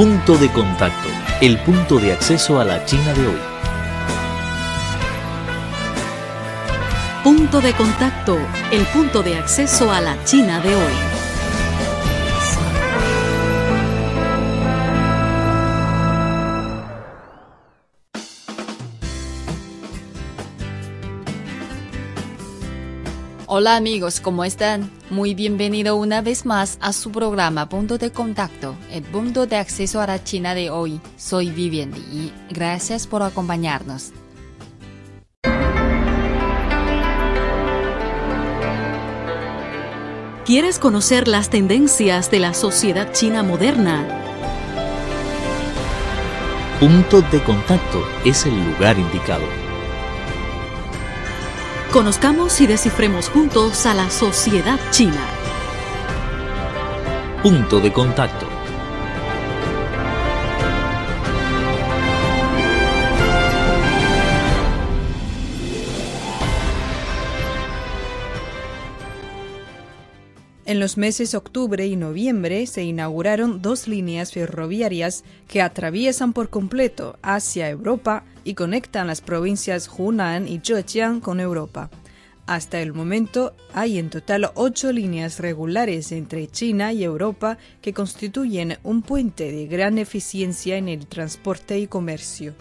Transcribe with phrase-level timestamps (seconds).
[0.00, 1.10] Punto de contacto,
[1.42, 3.38] el punto de acceso a la China de hoy.
[7.22, 8.38] Punto de contacto,
[8.72, 11.09] el punto de acceso a la China de hoy.
[23.52, 24.88] Hola amigos, ¿cómo están?
[25.10, 30.00] Muy bienvenido una vez más a su programa Punto de Contacto, el punto de acceso
[30.00, 31.00] a la China de hoy.
[31.16, 34.12] Soy Vivian y gracias por acompañarnos.
[40.46, 44.06] ¿Quieres conocer las tendencias de la sociedad china moderna?
[46.78, 49.69] Punto de contacto es el lugar indicado.
[51.92, 55.26] Conozcamos y descifremos juntos a la sociedad china.
[57.42, 58.46] Punto de contacto.
[70.64, 77.18] En los meses octubre y noviembre se inauguraron dos líneas ferroviarias que atraviesan por completo
[77.22, 81.90] hacia Europa y conectan las provincias Hunan y Zhejiang con Europa.
[82.46, 88.78] Hasta el momento hay en total ocho líneas regulares entre China y Europa que constituyen
[88.82, 92.54] un puente de gran eficiencia en el transporte y comercio.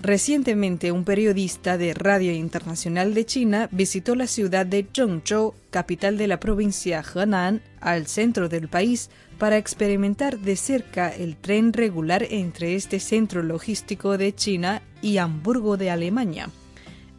[0.00, 6.28] Recientemente, un periodista de Radio Internacional de China visitó la ciudad de Zhengzhou, capital de
[6.28, 12.76] la provincia Henan, al centro del país, para experimentar de cerca el tren regular entre
[12.76, 16.48] este centro logístico de China y Hamburgo de Alemania.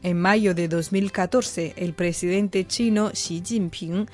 [0.02, 4.08] En mayo de 2014, el presidente chino Xi Jinping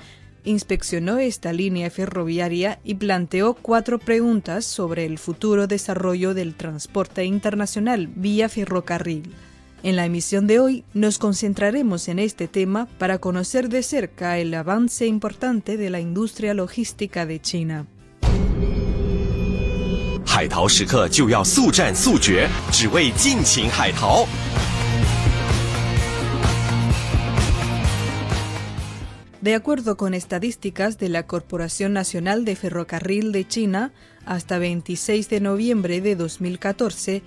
[0.46, 8.08] inspeccionó esta línea ferroviaria y planteó cuatro preguntas sobre el futuro desarrollo del transporte internacional
[8.14, 9.34] vía ferrocarril.
[9.82, 14.54] En la emisión de hoy nos concentraremos en este tema para conocer de cerca el
[14.54, 17.86] avance importante de la industria logística de China.
[29.46, 33.92] De acuerdo con estadísticas de la Corporación Nacional de Ferrocarril de China,
[34.24, 37.22] hasta 26 de noviembre de 2014,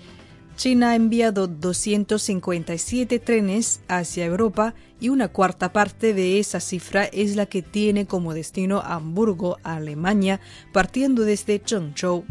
[0.58, 7.38] China ha enviado 257 trenes hacia Europa y una cuarta parte de esa cifra es
[7.38, 10.42] la que tiene como destino Hamburgo, Alemania,
[10.74, 12.26] partiendo desde Zhengzhou.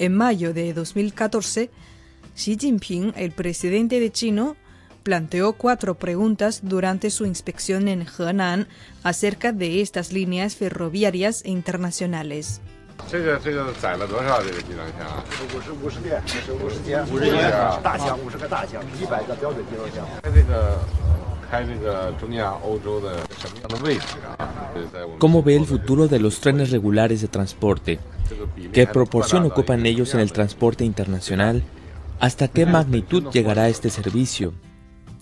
[0.00, 1.70] En mayo de 2014,
[2.34, 4.56] Xi Jinping, el presidente de China,
[5.02, 8.68] planteó cuatro preguntas durante su inspección en Henan
[9.02, 12.60] acerca de estas líneas ferroviarias internacionales.
[25.18, 27.98] ¿Cómo ve el futuro de los trenes regulares de transporte?
[28.72, 31.62] ¿Qué proporción ocupan ellos en el transporte internacional?
[32.20, 34.54] ¿Hasta qué magnitud llegará este servicio?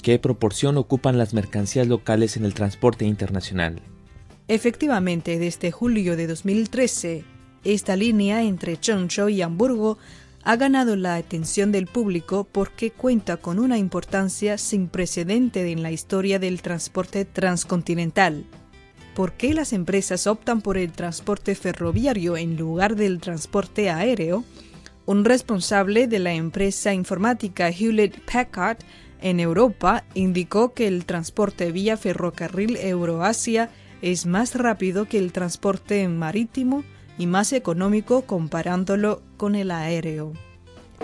[0.03, 3.81] ¿Qué proporción ocupan las mercancías locales en el transporte internacional?
[4.49, 7.25] Efectivamente, desde julio de 2013,
[7.65, 9.99] esta línea entre Chongzhou y Hamburgo
[10.43, 15.93] ha ganado la atención del público porque cuenta con una importancia sin precedente en la
[15.93, 18.47] historia del transporte transcontinental.
[19.15, 24.45] ¿Por qué las empresas optan por el transporte ferroviario en lugar del transporte aéreo?
[25.05, 28.79] Un responsable de la empresa informática Hewlett Packard
[29.23, 33.71] en Europa indicó que el transporte vía ferrocarril Euroasia
[34.03, 36.85] es más rápido que el transporte marítimo
[37.19, 40.33] y más económico comparándolo con el aéreo.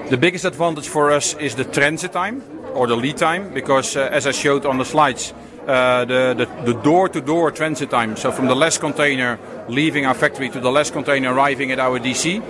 [0.09, 2.43] The biggest advantage for us is the transit time
[2.75, 5.35] or the lead time because uh, as I showed on the slides
[5.67, 9.39] uh, the, door-to-door transit time, so from the last container
[9.69, 12.41] leaving our factory to the last container arriving at our DC,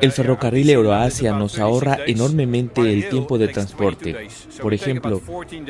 [0.00, 4.28] el ferrocarril Euroasia nos ahorra enormemente el tiempo de transporte.
[4.60, 5.20] Por ejemplo,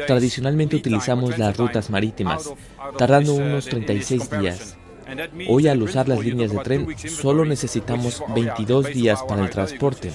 [0.07, 2.53] tradicionalmente utilizamos las rutas marítimas,
[2.97, 4.77] tardando unos 36 días.
[5.49, 10.13] Hoy al usar las líneas de tren solo necesitamos 22 días para el transporte.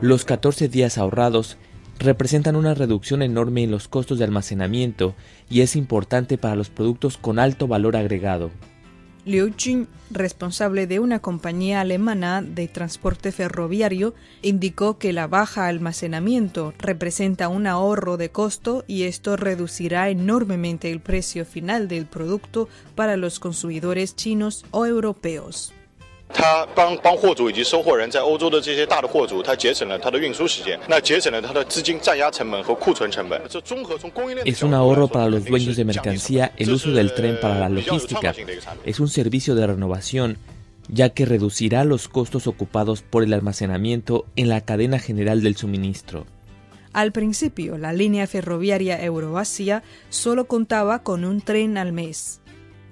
[0.00, 1.58] Los 14 días ahorrados
[1.98, 5.14] representan una reducción enorme en los costos de almacenamiento
[5.50, 8.50] y es importante para los productos con alto valor agregado.
[9.24, 16.74] Liu Jun, responsable de una compañía alemana de transporte ferroviario, indicó que la baja almacenamiento
[16.78, 23.16] representa un ahorro de costo y esto reducirá enormemente el precio final del producto para
[23.16, 25.72] los consumidores chinos o europeos.
[34.44, 38.34] Es un ahorro para los dueños de mercancía el uso del tren para la logística.
[38.84, 40.38] Es un servicio de renovación
[40.88, 46.26] ya que reducirá los costos ocupados por el almacenamiento en la cadena general del suministro.
[46.92, 52.40] Al principio, la línea ferroviaria Euroasia solo contaba con un tren al mes,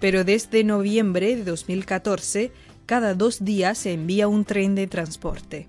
[0.01, 2.53] pero desde noviembre de 2014,
[2.91, 5.69] cada dos días se envía un tren de transporte.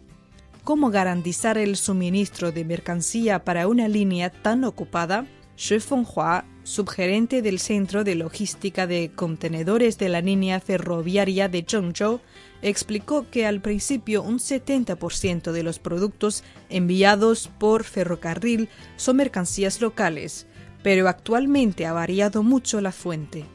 [0.63, 5.27] ¿Cómo garantizar el suministro de mercancía para una línea tan ocupada?
[5.55, 12.21] Xu Fenghua, subgerente del Centro de Logística de Contenedores de la línea ferroviaria de Zhengzhou,
[12.63, 20.47] explicó que al principio un 70% de los productos enviados por ferrocarril son mercancías locales,
[20.81, 23.45] pero actualmente ha variado mucho la fuente.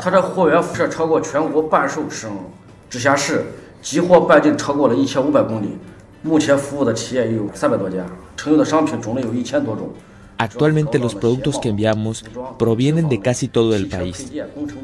[0.00, 2.30] 它这货源辐射超过全国半数省
[2.88, 3.44] 直辖市
[3.82, 5.76] 集货半径超过了一千五百公里。
[6.22, 8.04] 目前服务的企业有三百多家
[8.36, 9.88] 承运的商品种类有一千多种。
[10.38, 12.24] Actualmente los productos que enviamos
[12.58, 14.32] provienen de casi todo el país.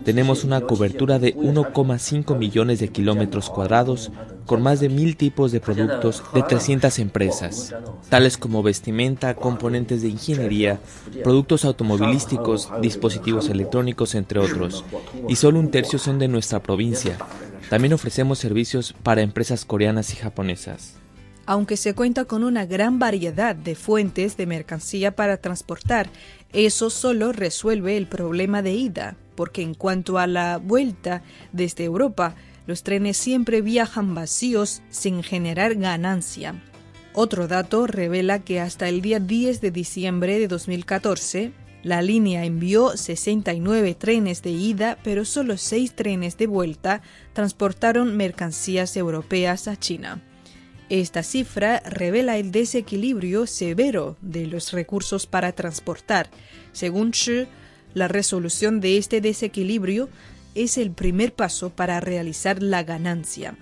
[0.04, 4.10] Tenemos una cobertura de 1,5 millones de kilómetros cuadrados
[4.46, 7.74] con más de mil tipos de productos de 300 empresas,
[8.08, 10.80] tales como vestimenta, componentes de ingeniería,
[11.22, 14.84] productos automovilísticos, dispositivos electrónicos, entre otros.
[15.28, 17.16] Y solo un tercio son de nuestra provincia.
[17.70, 21.03] También ofrecemos servicios para empresas coreanas y japonesas.
[21.46, 26.08] Aunque se cuenta con una gran variedad de fuentes de mercancía para transportar,
[26.52, 32.34] eso solo resuelve el problema de ida, porque en cuanto a la vuelta desde Europa,
[32.66, 36.54] los trenes siempre viajan vacíos sin generar ganancia.
[37.12, 41.52] Otro dato revela que hasta el día 10 de diciembre de 2014,
[41.82, 47.02] la línea envió 69 trenes de ida, pero solo 6 trenes de vuelta
[47.34, 50.22] transportaron mercancías europeas a China.
[50.94, 56.28] Esta cifra revela el desequilibrio severo de los recursos para transportar.
[56.70, 57.48] Según Shi,
[57.94, 60.08] la resolución de este desequilibrio
[60.54, 63.56] es el primer paso para realizar la ganancia.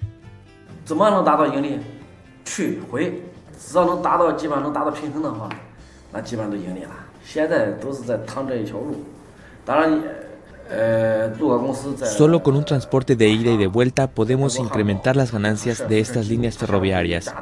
[12.16, 16.28] Solo con un transporte de ida y de vuelta podemos incrementar las ganancias de estas
[16.28, 17.32] líneas ferroviarias.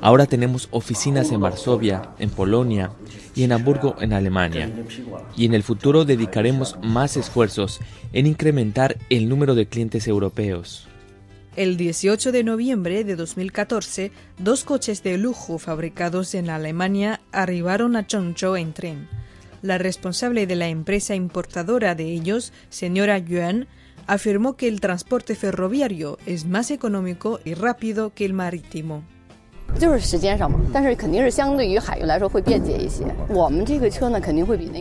[0.00, 2.92] Ahora tenemos oficinas en Varsovia, en Polonia
[3.34, 4.70] y en Hamburgo, en Alemania.
[5.36, 7.80] Y en el futuro dedicaremos más esfuerzos
[8.12, 10.88] en incrementar el número de clientes europeos.
[11.56, 18.06] El 18 de noviembre de 2014, dos coches de lujo fabricados en Alemania arribaron a
[18.06, 19.17] Chongzhou en tren.
[19.62, 23.66] La responsable de la empresa importadora de ellos, señora Yuan,
[24.06, 29.02] afirmó que el transporte ferroviario es más económico y rápido que el marítimo.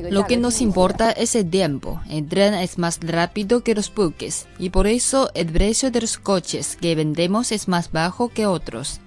[0.09, 2.01] Lo que nos importa es el tiempo.
[2.09, 6.17] El tren es más rápido que los buques y por eso el precio de los
[6.17, 9.01] coches que vendemos es más bajo que otros.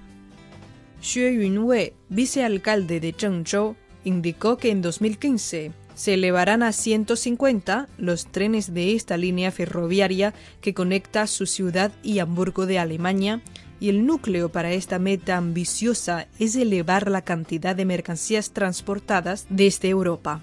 [1.01, 3.75] Xue Yunwei, vicealcalde de Zhengzhou,
[4.05, 10.73] indicó que en 2015 se elevarán a 150 los trenes de esta línea ferroviaria que
[10.73, 13.43] conecta su ciudad y Hamburgo de Alemania
[13.81, 19.89] y el núcleo para esta meta ambiciosa es elevar la cantidad de mercancías transportadas desde
[19.89, 20.41] Europa.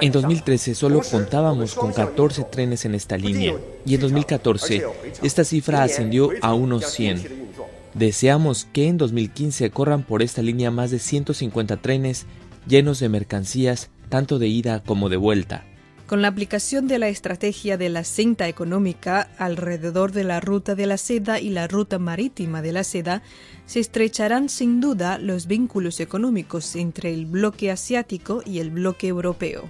[0.00, 4.84] En 2013 solo contábamos con 14 trenes en esta línea y en 2014
[5.22, 7.46] esta cifra ascendió a unos 100.
[7.94, 12.26] Deseamos que en 2015 corran por esta línea más de 150 trenes
[12.66, 15.64] llenos de mercancías tanto de ida como de vuelta.
[16.06, 20.86] Con la aplicación de la estrategia de la cinta económica alrededor de la ruta de
[20.86, 23.22] la seda y la ruta marítima de la seda,
[23.66, 29.68] se estrecharán sin duda los vínculos económicos entre el bloque asiático y el bloque europeo.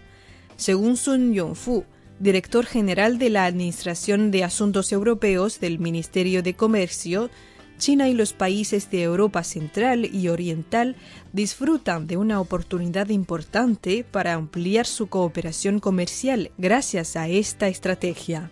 [0.59, 1.85] Según Sun Yongfu,
[2.21, 7.31] director general de la Administración de Asuntos Europeos del Ministerio de Comercio,
[7.79, 10.97] China y los países de Europa Central y Oriental
[11.33, 18.51] disfrutan de una oportunidad importante para ampliar su cooperación comercial gracias a esta estrategia.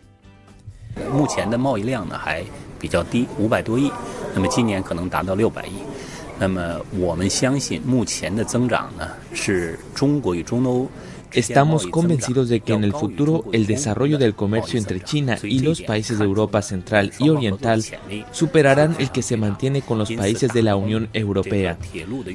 [11.35, 15.83] Estamos convencidos de que en el futuro el desarrollo del comercio entre China y los
[15.83, 17.85] países de Europa Central y Oriental
[18.33, 21.79] superarán el que se mantiene con los países de la Unión Europea,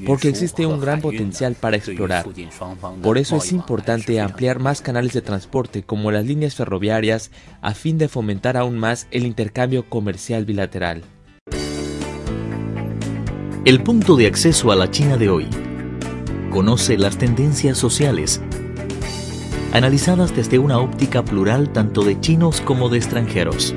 [0.06, 2.26] porque existe un gran potencial para explorar.
[3.02, 7.98] Por eso es importante ampliar más canales de transporte como las líneas ferroviarias a fin
[7.98, 11.04] de fomentar aún más el intercambio comercial bilateral.
[13.66, 15.48] El punto de acceso a la China de hoy.
[16.50, 18.42] Conoce las tendencias sociales,
[19.74, 23.76] analizadas desde una óptica plural tanto de chinos como de extranjeros.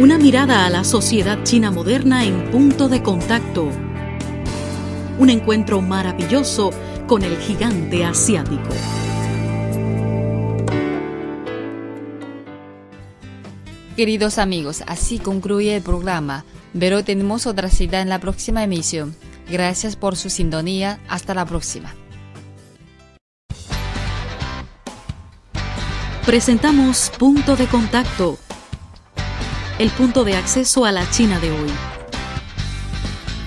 [0.00, 3.68] Una mirada a la sociedad china moderna en punto de contacto.
[5.18, 6.70] Un encuentro maravilloso
[7.08, 8.68] con el gigante asiático.
[13.96, 16.44] Queridos amigos, así concluye el programa,
[16.78, 19.16] pero tenemos otra cita en la próxima emisión.
[19.50, 21.00] Gracias por su sintonía.
[21.08, 21.94] Hasta la próxima.
[26.28, 28.38] Presentamos Punto de Contacto,
[29.78, 31.70] el punto de acceso a la China de hoy.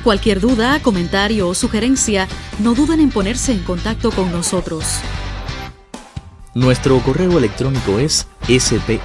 [0.04, 2.28] Cualquier duda, comentario o sugerencia,
[2.58, 4.84] no duden en ponerse en contacto con nosotros.
[6.56, 8.98] Nuestro correo electrónico es spa.cri.com.cn.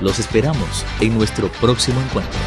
[0.00, 2.40] Los esperamos en nuestro próximo encuentro.